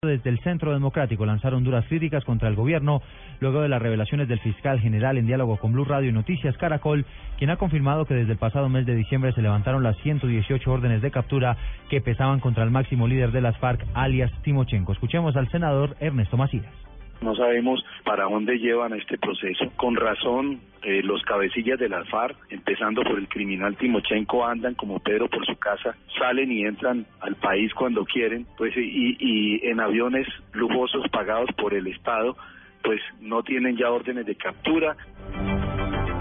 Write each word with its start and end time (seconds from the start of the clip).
Desde 0.00 0.30
el 0.30 0.38
Centro 0.44 0.72
Democrático 0.72 1.26
lanzaron 1.26 1.64
duras 1.64 1.84
críticas 1.88 2.24
contra 2.24 2.48
el 2.48 2.54
gobierno 2.54 3.02
luego 3.40 3.62
de 3.62 3.68
las 3.68 3.82
revelaciones 3.82 4.28
del 4.28 4.38
fiscal 4.38 4.78
general 4.78 5.18
en 5.18 5.26
diálogo 5.26 5.56
con 5.56 5.72
Blue 5.72 5.84
Radio 5.84 6.10
y 6.10 6.12
Noticias 6.12 6.56
Caracol, 6.56 7.04
quien 7.36 7.50
ha 7.50 7.56
confirmado 7.56 8.04
que 8.04 8.14
desde 8.14 8.30
el 8.30 8.38
pasado 8.38 8.68
mes 8.68 8.86
de 8.86 8.94
diciembre 8.94 9.32
se 9.32 9.42
levantaron 9.42 9.82
las 9.82 9.96
118 9.96 10.70
órdenes 10.70 11.02
de 11.02 11.10
captura 11.10 11.56
que 11.90 12.00
pesaban 12.00 12.38
contra 12.38 12.62
el 12.62 12.70
máximo 12.70 13.08
líder 13.08 13.32
de 13.32 13.40
las 13.40 13.58
FARC, 13.58 13.84
alias 13.94 14.30
Timochenko. 14.42 14.92
Escuchemos 14.92 15.34
al 15.34 15.50
senador 15.50 15.96
Ernesto 15.98 16.36
Macías. 16.36 16.87
No 17.20 17.34
sabemos 17.34 17.84
para 18.04 18.24
dónde 18.24 18.58
llevan 18.58 18.94
este 18.94 19.18
proceso. 19.18 19.70
Con 19.76 19.96
razón, 19.96 20.60
eh, 20.82 21.02
los 21.02 21.22
cabecillas 21.22 21.78
de 21.78 21.88
la 21.88 22.04
FARC, 22.04 22.36
empezando 22.50 23.02
por 23.02 23.18
el 23.18 23.28
criminal 23.28 23.76
Timochenko, 23.76 24.46
andan 24.46 24.74
como 24.74 25.00
Pedro 25.00 25.28
por 25.28 25.44
su 25.44 25.56
casa, 25.56 25.96
salen 26.18 26.52
y 26.52 26.62
entran 26.62 27.06
al 27.20 27.34
país 27.36 27.74
cuando 27.74 28.04
quieren, 28.04 28.46
pues 28.56 28.76
y, 28.76 29.16
y 29.18 29.66
en 29.66 29.80
aviones 29.80 30.26
lujosos 30.52 31.08
pagados 31.10 31.50
por 31.56 31.74
el 31.74 31.88
Estado, 31.88 32.36
pues 32.82 33.00
no 33.20 33.42
tienen 33.42 33.76
ya 33.76 33.90
órdenes 33.90 34.24
de 34.26 34.36
captura. 34.36 34.96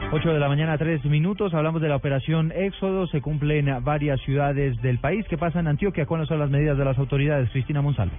8 0.10 0.30
de 0.30 0.40
la 0.40 0.48
mañana, 0.48 0.78
tres 0.78 1.04
minutos. 1.04 1.54
Hablamos 1.54 1.82
de 1.82 1.90
la 1.90 1.98
operación 1.98 2.54
Éxodo. 2.56 3.08
Se 3.08 3.22
cumplen 3.22 3.84
varias 3.84 4.22
ciudades 4.22 4.82
del 4.82 5.00
país. 5.00 5.26
¿Qué 5.30 5.38
pasa 5.38 5.60
en 5.60 5.68
Antioquia? 5.68 6.06
¿Cuáles 6.06 6.30
son 6.30 6.40
las 6.40 6.50
medidas 6.50 6.78
de 6.78 6.86
las 6.86 6.98
autoridades? 6.98 7.50
Cristina 7.52 7.82
Monsalve. 7.82 8.16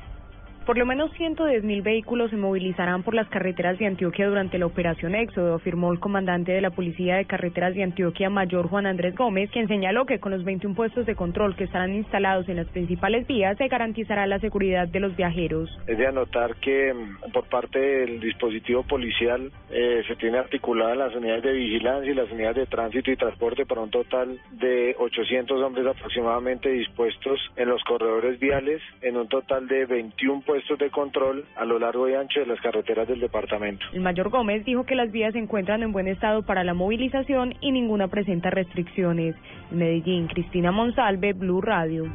Por 0.68 0.76
lo 0.76 0.84
menos 0.84 1.10
110 1.14 1.64
mil 1.64 1.80
vehículos 1.80 2.28
se 2.28 2.36
movilizarán 2.36 3.02
por 3.02 3.14
las 3.14 3.26
carreteras 3.30 3.78
de 3.78 3.86
Antioquia 3.86 4.28
durante 4.28 4.58
la 4.58 4.66
operación 4.66 5.14
Éxodo, 5.14 5.54
afirmó 5.54 5.90
el 5.92 5.98
comandante 5.98 6.52
de 6.52 6.60
la 6.60 6.68
Policía 6.68 7.16
de 7.16 7.24
Carreteras 7.24 7.74
de 7.74 7.84
Antioquia, 7.84 8.28
Mayor 8.28 8.68
Juan 8.68 8.84
Andrés 8.84 9.16
Gómez, 9.16 9.50
quien 9.50 9.66
señaló 9.66 10.04
que 10.04 10.20
con 10.20 10.30
los 10.30 10.44
21 10.44 10.76
puestos 10.76 11.06
de 11.06 11.14
control 11.14 11.56
que 11.56 11.64
estarán 11.64 11.94
instalados 11.94 12.50
en 12.50 12.56
las 12.56 12.66
principales 12.66 13.26
vías 13.26 13.56
se 13.56 13.66
garantizará 13.68 14.26
la 14.26 14.40
seguridad 14.40 14.86
de 14.86 15.00
los 15.00 15.16
viajeros. 15.16 15.70
Es 15.86 15.96
de 15.96 16.06
anotar 16.06 16.54
que 16.56 16.92
mm, 16.92 17.32
por 17.32 17.48
parte 17.48 17.78
del 17.78 18.20
dispositivo 18.20 18.82
policial 18.82 19.50
eh, 19.70 20.02
se 20.06 20.16
tiene 20.16 20.36
articulada 20.36 20.94
las 20.94 21.14
unidades 21.16 21.44
de 21.44 21.52
vigilancia 21.52 22.12
y 22.12 22.14
las 22.14 22.30
unidades 22.30 22.56
de 22.56 22.66
tránsito 22.66 23.10
y 23.10 23.16
transporte 23.16 23.64
para 23.64 23.80
un 23.80 23.90
total 23.90 24.38
de 24.50 24.94
800 24.98 25.62
hombres 25.62 25.86
aproximadamente 25.86 26.68
dispuestos 26.68 27.40
en 27.56 27.70
los 27.70 27.82
corredores 27.84 28.38
viales, 28.38 28.82
en 29.00 29.16
un 29.16 29.28
total 29.28 29.66
de 29.66 29.86
21 29.86 30.42
puestos 30.42 30.57
puestos 30.58 30.78
de 30.80 30.90
control 30.90 31.44
a 31.56 31.64
lo 31.64 31.78
largo 31.78 32.08
y 32.08 32.14
ancho 32.14 32.40
de 32.40 32.46
las 32.46 32.60
carreteras 32.60 33.06
del 33.06 33.20
departamento. 33.20 33.86
El 33.92 34.00
mayor 34.00 34.28
Gómez 34.28 34.64
dijo 34.64 34.84
que 34.84 34.96
las 34.96 35.12
vías 35.12 35.32
se 35.32 35.38
encuentran 35.38 35.84
en 35.84 35.92
buen 35.92 36.08
estado 36.08 36.42
para 36.42 36.64
la 36.64 36.74
movilización 36.74 37.54
y 37.60 37.70
ninguna 37.70 38.08
presenta 38.08 38.50
restricciones. 38.50 39.36
Medellín, 39.70 40.26
Cristina 40.26 40.72
Monsalve, 40.72 41.32
Blue 41.32 41.60
Radio. 41.60 42.06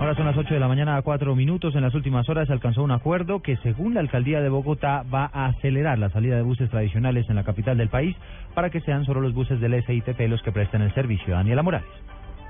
Ahora 0.00 0.16
son 0.16 0.26
las 0.26 0.36
8 0.36 0.52
de 0.52 0.58
la 0.58 0.66
mañana 0.66 0.96
a 0.96 1.02
4 1.02 1.36
minutos. 1.36 1.76
En 1.76 1.82
las 1.82 1.94
últimas 1.94 2.28
horas 2.28 2.48
se 2.48 2.52
alcanzó 2.52 2.82
un 2.82 2.90
acuerdo 2.90 3.40
que, 3.40 3.56
según 3.58 3.94
la 3.94 4.00
alcaldía 4.00 4.40
de 4.40 4.48
Bogotá, 4.48 5.04
va 5.12 5.30
a 5.32 5.46
acelerar 5.46 5.96
la 6.00 6.10
salida 6.10 6.34
de 6.34 6.42
buses 6.42 6.68
tradicionales 6.70 7.28
en 7.28 7.36
la 7.36 7.44
capital 7.44 7.78
del 7.78 7.88
país 7.88 8.16
para 8.54 8.70
que 8.70 8.80
sean 8.80 9.04
solo 9.04 9.20
los 9.20 9.32
buses 9.32 9.60
del 9.60 9.80
SITP 9.84 10.20
los 10.28 10.42
que 10.42 10.50
presten 10.50 10.82
el 10.82 10.92
servicio. 10.92 11.34
Daniela 11.34 11.62
Morales. 11.62 11.88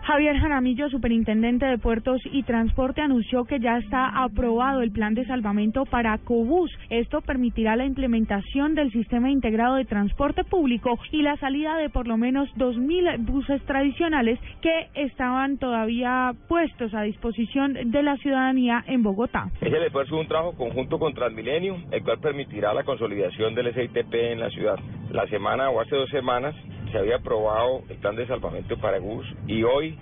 Javier 0.09 0.39
Jaramillo, 0.39 0.89
superintendente 0.89 1.67
de 1.67 1.77
Puertos 1.77 2.23
y 2.33 2.43
Transporte, 2.43 3.03
anunció 3.03 3.45
que 3.45 3.61
ya 3.61 3.77
está 3.77 4.09
aprobado 4.25 4.81
el 4.81 4.91
plan 4.91 5.13
de 5.13 5.27
salvamento 5.27 5.85
para 5.85 6.17
Cobús. 6.17 6.71
Esto 6.89 7.21
permitirá 7.21 7.77
la 7.77 7.85
implementación 7.85 8.75
del 8.75 8.91
sistema 8.91 9.31
integrado 9.31 9.75
de 9.75 9.85
transporte 9.85 10.45
público 10.45 10.99
y 11.13 11.21
la 11.21 11.37
salida 11.37 11.77
de 11.77 11.91
por 11.91 12.09
lo 12.09 12.17
menos 12.17 12.49
2.000 12.57 13.19
buses 13.27 13.61
tradicionales 13.67 14.39
que 14.63 14.89
estaban 14.95 15.59
todavía 15.59 16.33
puestos 16.49 16.95
a 16.95 17.03
disposición 17.03 17.75
de 17.75 18.03
la 18.03 18.17
ciudadanía 18.17 18.83
en 18.87 19.03
Bogotá. 19.03 19.51
Es 19.61 19.75
el 19.75 19.83
esfuerzo 19.83 20.15
de 20.15 20.23
un 20.23 20.29
trabajo 20.29 20.57
conjunto 20.57 20.99
con 20.99 21.13
Transmilenio, 21.13 21.77
el 21.91 22.03
cual 22.03 22.19
permitirá 22.19 22.73
la 22.73 22.85
consolidación 22.85 23.55
del 23.55 23.75
SITP 23.75 24.15
en 24.15 24.41
la 24.41 24.49
ciudad. 24.49 24.79
La 25.11 25.27
semana 25.27 25.69
o 25.69 25.83
hace 25.83 25.97
dos 25.97 26.09
semanas 26.09 26.55
se 26.91 26.99
había 26.99 27.17
aprobado 27.17 27.83
el 27.89 27.97
plan 27.97 28.17
de 28.17 28.27
salvamento 28.27 28.77
para 28.79 28.99
bus 28.99 29.27
y 29.47 29.63
hoy 29.63 29.99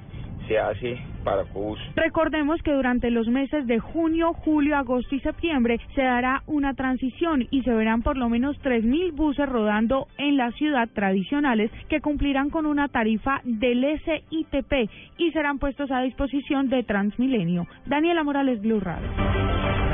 se 0.46 0.58
hace 0.58 0.98
para 1.24 1.42
bus. 1.42 1.78
Recordemos 1.96 2.60
que 2.62 2.72
durante 2.72 3.10
los 3.10 3.26
meses 3.28 3.66
de 3.66 3.78
junio, 3.78 4.32
julio, 4.32 4.76
agosto 4.76 5.14
y 5.14 5.20
septiembre 5.20 5.80
se 5.94 6.02
dará 6.02 6.42
una 6.46 6.74
transición 6.74 7.48
y 7.50 7.62
se 7.62 7.72
verán 7.72 8.02
por 8.02 8.16
lo 8.16 8.28
menos 8.28 8.56
3.000 8.62 9.12
buses 9.12 9.48
rodando 9.48 10.06
en 10.18 10.36
la 10.36 10.52
ciudad 10.52 10.88
tradicionales 10.92 11.70
que 11.88 12.00
cumplirán 12.00 12.50
con 12.50 12.66
una 12.66 12.88
tarifa 12.88 13.40
del 13.44 13.84
SITP 14.04 14.90
y 15.18 15.32
serán 15.32 15.58
puestos 15.58 15.90
a 15.90 16.02
disposición 16.02 16.68
de 16.68 16.82
Transmilenio. 16.84 17.66
Daniela 17.86 18.22
Morales, 18.22 18.60
Blue 18.60 18.80
Radio. 18.80 19.25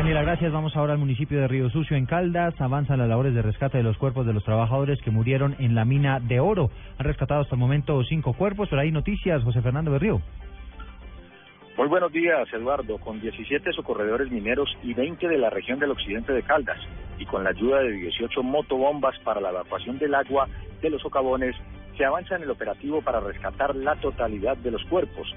Daniela, 0.02 0.22
gracias. 0.22 0.52
Vamos 0.52 0.76
ahora 0.76 0.94
al 0.94 0.98
municipio 0.98 1.38
de 1.38 1.46
Río 1.46 1.70
Sucio, 1.70 1.96
en 1.96 2.06
Caldas. 2.06 2.60
Avanzan 2.60 2.98
las 2.98 3.08
labores 3.08 3.34
de 3.34 3.40
rescate 3.40 3.78
de 3.78 3.84
los 3.84 3.96
cuerpos 3.98 4.26
de 4.26 4.32
los 4.32 4.42
trabajadores 4.42 5.00
que 5.00 5.12
murieron 5.12 5.54
en 5.60 5.76
la 5.76 5.84
mina 5.84 6.18
de 6.18 6.40
oro. 6.40 6.70
Han 6.98 7.06
rescatado 7.06 7.42
hasta 7.42 7.54
el 7.54 7.60
momento 7.60 8.02
cinco 8.08 8.32
cuerpos, 8.32 8.66
pero 8.68 8.82
hay 8.82 8.90
noticias, 8.90 9.44
José 9.44 9.62
Fernando 9.62 9.92
Berrío. 9.92 10.20
Muy 11.78 11.86
buenos 11.86 12.10
días, 12.10 12.52
Eduardo. 12.52 12.98
Con 12.98 13.20
17 13.20 13.72
socorredores 13.74 14.28
mineros 14.28 14.76
y 14.82 14.92
20 14.92 15.28
de 15.28 15.38
la 15.38 15.50
región 15.50 15.78
del 15.78 15.92
occidente 15.92 16.32
de 16.32 16.42
Caldas 16.42 16.80
y 17.20 17.24
con 17.24 17.44
la 17.44 17.50
ayuda 17.50 17.78
de 17.78 17.92
18 17.92 18.42
motobombas 18.42 19.16
para 19.20 19.40
la 19.40 19.50
evacuación 19.50 20.00
del 20.00 20.16
agua 20.16 20.48
de 20.80 20.90
los 20.90 21.00
socavones, 21.00 21.54
se 21.96 22.04
avanza 22.04 22.34
en 22.34 22.42
el 22.42 22.50
operativo 22.50 23.02
para 23.02 23.20
rescatar 23.20 23.76
la 23.76 23.94
totalidad 23.94 24.56
de 24.56 24.72
los 24.72 24.84
cuerpos 24.86 25.32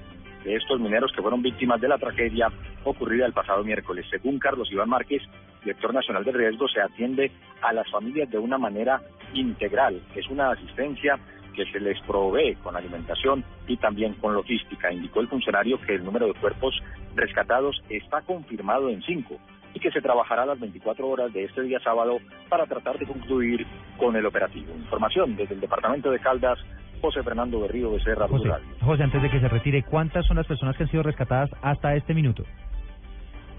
de 0.46 0.54
estos 0.54 0.78
mineros 0.78 1.10
que 1.12 1.20
fueron 1.20 1.42
víctimas 1.42 1.80
de 1.80 1.88
la 1.88 1.98
tragedia 1.98 2.46
ocurrida 2.84 3.26
el 3.26 3.32
pasado 3.32 3.64
miércoles. 3.64 4.06
Según 4.08 4.38
Carlos 4.38 4.70
Iván 4.70 4.88
Márquez, 4.88 5.22
director 5.64 5.92
nacional 5.92 6.24
de 6.24 6.30
riesgo, 6.30 6.68
se 6.68 6.80
atiende 6.80 7.32
a 7.60 7.72
las 7.72 7.90
familias 7.90 8.30
de 8.30 8.38
una 8.38 8.56
manera 8.56 9.02
integral. 9.34 10.00
Es 10.14 10.28
una 10.28 10.52
asistencia 10.52 11.18
que 11.52 11.66
se 11.72 11.80
les 11.80 12.00
provee 12.02 12.54
con 12.62 12.76
alimentación 12.76 13.42
y 13.66 13.76
también 13.78 14.14
con 14.14 14.34
logística. 14.34 14.92
Indicó 14.92 15.20
el 15.20 15.28
funcionario 15.28 15.80
que 15.80 15.94
el 15.94 16.04
número 16.04 16.28
de 16.28 16.34
cuerpos 16.34 16.80
rescatados 17.16 17.82
está 17.88 18.20
confirmado 18.20 18.88
en 18.88 19.02
cinco 19.02 19.38
y 19.74 19.80
que 19.80 19.90
se 19.90 20.00
trabajará 20.00 20.46
las 20.46 20.60
24 20.60 21.08
horas 21.08 21.32
de 21.32 21.44
este 21.44 21.62
día 21.62 21.80
sábado 21.80 22.18
para 22.48 22.66
tratar 22.66 22.98
de 22.98 23.06
concluir 23.06 23.66
con 23.98 24.14
el 24.14 24.24
operativo. 24.24 24.72
Información 24.74 25.34
desde 25.34 25.54
el 25.54 25.60
departamento 25.60 26.10
de 26.10 26.20
Caldas, 26.20 26.58
José 27.06 27.22
Fernando 27.22 27.60
Berrío 27.60 27.92
Becerra, 27.92 28.26
José, 28.26 28.50
José, 28.80 29.02
antes 29.04 29.22
de 29.22 29.30
que 29.30 29.38
se 29.38 29.48
retire, 29.48 29.84
¿cuántas 29.84 30.26
son 30.26 30.38
las 30.38 30.46
personas 30.46 30.76
que 30.76 30.82
han 30.82 30.90
sido 30.90 31.04
rescatadas 31.04 31.48
hasta 31.62 31.94
este 31.94 32.14
minuto? 32.14 32.42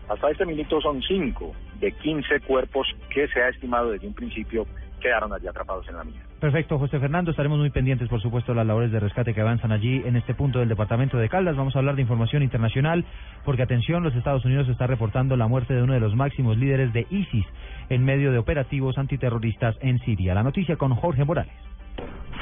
Hasta 0.09 0.29
este 0.31 0.45
minuto 0.45 0.81
son 0.81 1.01
cinco 1.01 1.53
de 1.79 1.93
15 1.93 2.41
cuerpos 2.41 2.85
que 3.09 3.25
se 3.29 3.41
ha 3.41 3.47
estimado 3.47 3.91
desde 3.91 4.05
un 4.05 4.13
principio 4.13 4.65
quedaron 4.99 5.31
allí 5.31 5.47
atrapados 5.47 5.87
en 5.87 5.95
la 5.95 6.03
mina. 6.03 6.17
Perfecto, 6.41 6.77
José 6.77 6.99
Fernando. 6.99 7.31
Estaremos 7.31 7.59
muy 7.59 7.69
pendientes, 7.69 8.09
por 8.09 8.21
supuesto, 8.21 8.51
de 8.51 8.57
las 8.57 8.67
labores 8.67 8.91
de 8.91 8.99
rescate 8.99 9.33
que 9.33 9.41
avanzan 9.41 9.71
allí 9.71 10.01
en 10.05 10.17
este 10.17 10.33
punto 10.33 10.59
del 10.59 10.67
departamento 10.67 11.17
de 11.17 11.29
Caldas. 11.29 11.55
Vamos 11.55 11.75
a 11.75 11.79
hablar 11.79 11.95
de 11.95 12.01
información 12.01 12.43
internacional, 12.43 13.05
porque 13.45 13.63
atención, 13.63 14.03
los 14.03 14.15
Estados 14.15 14.43
Unidos 14.43 14.67
está 14.67 14.87
reportando 14.87 15.37
la 15.37 15.47
muerte 15.47 15.73
de 15.73 15.83
uno 15.83 15.93
de 15.93 15.99
los 15.99 16.15
máximos 16.15 16.57
líderes 16.57 16.91
de 16.93 17.07
ISIS 17.09 17.45
en 17.89 18.03
medio 18.03 18.31
de 18.31 18.39
operativos 18.39 18.97
antiterroristas 18.97 19.75
en 19.81 19.99
Siria. 19.99 20.33
La 20.33 20.43
noticia 20.43 20.75
con 20.75 20.93
Jorge 20.95 21.23
Morales. 21.23 21.66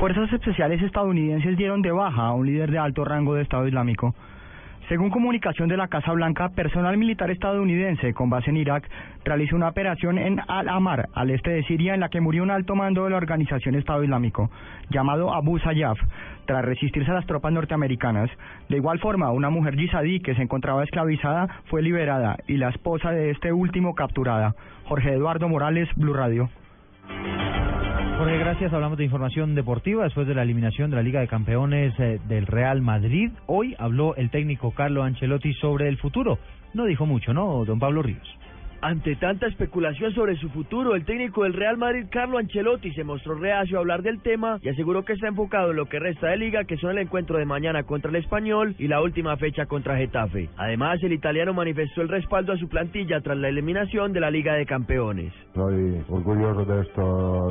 Fuerzas 0.05 0.31
especiales 0.33 0.83
estadounidenses 0.83 1.57
dieron 1.57 1.81
de 1.81 1.91
baja 1.91 2.27
a 2.27 2.33
un 2.33 2.45
líder 2.45 2.69
de 2.69 2.77
alto 2.77 3.03
rango 3.03 3.33
de 3.33 3.41
Estado 3.41 3.67
Islámico. 3.67 4.13
Según 4.87 5.09
comunicación 5.09 5.67
de 5.67 5.77
la 5.77 5.87
Casa 5.87 6.11
Blanca, 6.11 6.49
personal 6.49 6.95
militar 6.95 7.31
estadounidense 7.31 8.13
con 8.13 8.29
base 8.29 8.51
en 8.51 8.57
Irak 8.57 8.87
realizó 9.23 9.55
una 9.55 9.69
operación 9.69 10.19
en 10.19 10.39
Al-Amar, 10.47 11.09
al 11.15 11.31
este 11.31 11.49
de 11.49 11.63
Siria, 11.63 11.95
en 11.95 12.01
la 12.01 12.09
que 12.09 12.21
murió 12.21 12.43
un 12.43 12.51
alto 12.51 12.75
mando 12.75 13.05
de 13.05 13.09
la 13.09 13.17
organización 13.17 13.73
Estado 13.73 14.03
Islámico, 14.03 14.51
llamado 14.91 15.33
Abu 15.33 15.57
Sayyaf, 15.57 15.97
tras 16.45 16.63
resistirse 16.63 17.09
a 17.09 17.15
las 17.15 17.25
tropas 17.25 17.51
norteamericanas. 17.51 18.29
De 18.69 18.77
igual 18.77 18.99
forma, 18.99 19.31
una 19.31 19.49
mujer 19.49 19.75
yizadí 19.75 20.19
que 20.19 20.35
se 20.35 20.43
encontraba 20.43 20.83
esclavizada 20.83 21.47
fue 21.65 21.81
liberada 21.81 22.37
y 22.47 22.57
la 22.57 22.69
esposa 22.69 23.09
de 23.09 23.31
este 23.31 23.51
último 23.51 23.95
capturada. 23.95 24.53
Jorge 24.83 25.13
Eduardo 25.13 25.49
Morales, 25.49 25.89
Blue 25.95 26.13
Radio. 26.13 26.51
Gracias. 28.25 28.73
Hablamos 28.73 28.97
de 28.97 29.03
información 29.03 29.53
deportiva 29.53 30.03
después 30.03 30.27
de 30.27 30.33
la 30.33 30.41
eliminación 30.41 30.89
de 30.89 30.95
la 30.95 31.03
Liga 31.03 31.19
de 31.19 31.27
Campeones 31.27 31.93
eh, 31.99 32.19
del 32.27 32.47
Real 32.47 32.81
Madrid. 32.81 33.31
Hoy 33.45 33.75
habló 33.77 34.15
el 34.15 34.31
técnico 34.31 34.71
Carlo 34.71 35.03
Ancelotti 35.03 35.53
sobre 35.53 35.87
el 35.87 35.97
futuro. 35.97 36.39
No 36.73 36.85
dijo 36.85 37.05
mucho, 37.05 37.33
¿no, 37.33 37.63
don 37.65 37.79
Pablo 37.79 38.01
Ríos? 38.01 38.27
Ante 38.81 39.15
tanta 39.15 39.47
especulación 39.47 40.13
sobre 40.13 40.35
su 40.37 40.49
futuro, 40.49 40.95
el 40.95 41.05
técnico 41.05 41.43
del 41.43 41.53
Real 41.53 41.77
Madrid, 41.77 42.05
Carlo 42.09 42.37
Ancelotti, 42.37 42.91
se 42.93 43.03
mostró 43.03 43.35
reacio 43.35 43.77
a 43.77 43.79
hablar 43.81 44.01
del 44.01 44.21
tema 44.21 44.59
y 44.61 44.69
aseguró 44.69 45.03
que 45.03 45.13
está 45.13 45.27
enfocado 45.27 45.71
en 45.71 45.77
lo 45.77 45.87
que 45.87 45.99
resta 45.99 46.27
de 46.27 46.37
liga, 46.37 46.65
que 46.65 46.77
son 46.77 46.91
el 46.91 46.99
encuentro 46.99 47.37
de 47.37 47.45
mañana 47.45 47.83
contra 47.83 48.09
el 48.09 48.17
Español 48.17 48.75
y 48.77 48.87
la 48.87 49.01
última 49.01 49.37
fecha 49.37 49.65
contra 49.65 49.97
Getafe. 49.97 50.49
Además, 50.57 51.01
el 51.03 51.13
italiano 51.13 51.53
manifestó 51.53 52.01
el 52.01 52.09
respaldo 52.09 52.53
a 52.53 52.57
su 52.57 52.67
plantilla 52.67 53.21
tras 53.21 53.37
la 53.37 53.49
eliminación 53.49 54.13
de 54.13 54.19
la 54.19 54.29
Liga 54.29 54.53
de 54.53 54.65
Campeones. 54.65 55.33
Estoy 55.47 56.03
orgulloso 56.09 56.65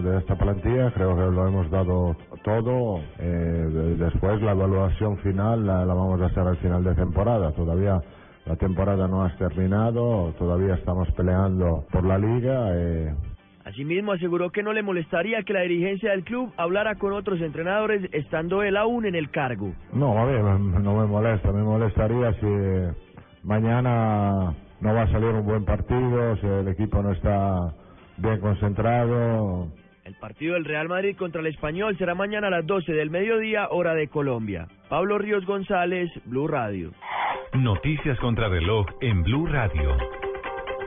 de 0.03 0.19
esta 0.19 0.37
plantilla, 0.37 0.91
creo 0.93 1.17
que 1.17 1.35
lo 1.35 1.49
hemos 1.49 1.71
dado 1.71 2.17
todo. 2.43 3.01
Eh, 3.19 3.97
después 3.99 4.41
la 4.43 4.53
evaluación 4.53 5.19
final 5.19 5.67
la 5.67 5.85
vamos 5.85 6.21
a 6.21 6.27
hacer 6.27 6.47
al 6.47 6.57
final 6.59 6.85
de 6.85 6.95
temporada. 6.95 7.53
Todavía 7.53 8.01
la 8.47 8.57
temporada 8.57 9.09
no 9.09 9.25
ha 9.25 9.35
terminado, 9.37 10.33
todavía 10.39 10.75
estamos 10.75 11.11
peleando 11.13 11.85
por 11.91 12.05
la 12.05 12.19
liga. 12.19 12.69
Eh, 12.75 13.15
Asimismo, 13.65 14.13
aseguró 14.13 14.51
que 14.51 14.63
no 14.63 14.75
le 14.75 14.83
molestaría 14.83 15.43
que 15.43 15.55
la 15.55 15.63
dirigencia 15.63 16.11
del 16.11 16.23
club 16.23 16.53
hablara 16.59 16.97
con 16.97 17.15
otros 17.15 17.41
entrenadores 17.41 18.07
estando 18.13 18.63
él 18.63 18.77
aún 18.77 19.07
en 19.07 19.15
el 19.15 19.31
cargo. 19.31 19.73
No, 19.93 20.19
a 20.19 20.27
mí 20.27 20.33
no 20.83 20.97
me 20.97 21.07
molesta, 21.07 21.51
me 21.51 21.63
molestaría 21.63 22.33
si 22.35 22.47
mañana 23.43 24.55
no 24.81 24.95
va 24.95 25.03
a 25.03 25.11
salir 25.11 25.31
un 25.31 25.47
buen 25.47 25.65
partido, 25.65 26.37
si 26.37 26.47
el 26.47 26.69
equipo 26.69 27.03
no 27.03 27.13
está 27.13 27.75
bien 28.19 28.39
concentrado. 28.41 29.69
El 30.05 30.15
partido 30.17 30.53
del 30.53 30.67
Real 30.67 30.89
Madrid 30.89 31.17
contra 31.17 31.41
el 31.41 31.47
Español 31.47 31.97
será 31.97 32.15
mañana 32.15 32.49
a 32.49 32.51
las 32.51 32.67
12 32.67 32.93
del 32.93 33.09
mediodía, 33.09 33.69
hora 33.71 33.95
de 33.95 34.09
Colombia. 34.09 34.67
Pablo 34.91 35.17
Ríos 35.17 35.47
González, 35.47 36.11
Blue 36.27 36.47
Radio. 36.47 36.91
Noticias 37.55 38.19
contra 38.19 38.49
reloj 38.49 38.85
en 39.01 39.23
Blue 39.23 39.47
Radio. 39.47 39.97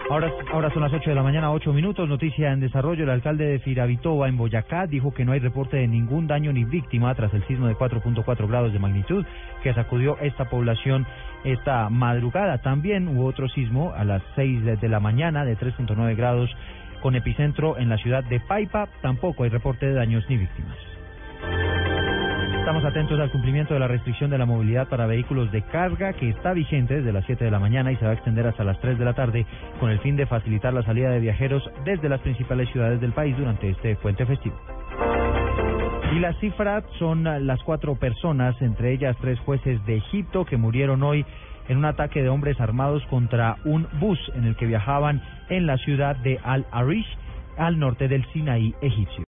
Ahora, 0.10 0.30
ahora 0.52 0.70
son 0.72 0.82
las 0.82 0.92
8 0.92 1.10
de 1.10 1.16
la 1.16 1.24
mañana, 1.24 1.50
8 1.52 1.72
minutos. 1.72 2.10
Noticia 2.10 2.52
en 2.52 2.60
desarrollo. 2.60 3.06
El 3.06 3.10
alcalde 3.10 3.46
de 3.46 3.60
Firavitoa, 3.60 4.28
en 4.28 4.36
Boyacá, 4.36 4.86
dijo 4.86 5.14
que 5.14 5.24
no 5.24 5.32
hay 5.32 5.40
reporte 5.40 5.78
de 5.78 5.88
ningún 5.88 6.28
daño 6.28 6.52
ni 6.52 6.66
víctima 6.66 7.16
tras 7.16 7.34
el 7.34 7.48
sismo 7.48 7.68
de 7.68 7.76
4.4 7.76 8.48
grados 8.50 8.74
de 8.74 8.80
magnitud 8.80 9.26
que 9.64 9.74
sacudió 9.74 10.18
esta 10.20 10.50
población 10.50 11.08
esta 11.46 11.90
madrugada. 11.90 12.58
También 12.58 13.08
hubo 13.08 13.28
otro 13.28 13.48
sismo 13.48 13.94
a 13.96 14.04
las 14.04 14.22
6 14.36 14.66
de 14.82 14.90
la 14.90 15.00
mañana 15.00 15.46
de 15.46 15.58
3.9 15.58 16.18
grados 16.18 16.54
con 17.02 17.16
epicentro 17.16 17.78
en 17.78 17.88
la 17.88 17.98
ciudad 17.98 18.26
de 18.26 18.42
Paipa. 18.42 18.90
Tampoco 19.02 19.46
hay 19.46 19.50
reporte 19.50 19.86
de 19.86 19.94
daños 19.94 20.26
ni 20.28 20.36
víctimas. 20.36 20.97
Estamos 22.68 22.84
atentos 22.84 23.18
al 23.18 23.32
cumplimiento 23.32 23.74
de 23.74 23.80
la 23.80 23.88
restricción 23.88 24.30
de 24.30 24.38
la 24.38 24.46
movilidad 24.46 24.90
para 24.90 25.08
vehículos 25.08 25.50
de 25.54 25.62
carga 25.62 26.12
que 26.12 26.28
está 26.28 26.52
vigente 26.52 26.96
desde 26.96 27.14
las 27.14 27.24
7 27.24 27.46
de 27.46 27.50
la 27.50 27.60
mañana 27.60 27.94
y 27.94 27.96
se 27.96 28.04
va 28.04 28.12
a 28.12 28.14
extender 28.16 28.46
hasta 28.46 28.66
las 28.66 28.78
3 28.82 29.00
de 29.00 29.06
la 29.06 29.14
tarde 29.14 29.46
con 29.80 29.90
el 29.90 30.00
fin 30.00 30.18
de 30.18 30.26
facilitar 30.26 30.74
la 30.74 30.84
salida 30.84 31.10
de 31.10 31.22
viajeros 31.22 31.64
desde 31.86 32.10
las 32.10 32.20
principales 32.20 32.68
ciudades 32.72 33.00
del 33.00 33.14
país 33.14 33.38
durante 33.38 33.70
este 33.70 33.96
puente 33.96 34.26
festivo. 34.26 34.60
Y 36.14 36.20
las 36.20 36.38
cifras 36.40 36.84
son 37.00 37.24
las 37.24 37.64
cuatro 37.64 37.96
personas, 37.96 38.62
entre 38.62 38.92
ellas 38.92 39.16
tres 39.22 39.40
jueces 39.40 39.80
de 39.86 39.96
Egipto, 39.96 40.44
que 40.44 40.58
murieron 40.58 41.04
hoy 41.04 41.26
en 41.70 41.78
un 41.78 41.86
ataque 41.86 42.22
de 42.22 42.28
hombres 42.28 42.60
armados 42.60 43.02
contra 43.06 43.56
un 43.64 43.88
bus 44.02 44.20
en 44.36 44.44
el 44.44 44.58
que 44.58 44.66
viajaban 44.66 45.22
en 45.48 45.68
la 45.68 45.78
ciudad 45.78 46.18
de 46.18 46.38
Al-Arish, 46.44 47.18
al 47.58 47.80
norte 47.80 48.10
del 48.10 48.26
Sinaí 48.34 48.76
egipcio. 48.82 49.24